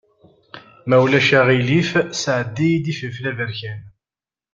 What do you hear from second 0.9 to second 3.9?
ulac aɣilif sɛeddi-yi-d ifelfel aberkan.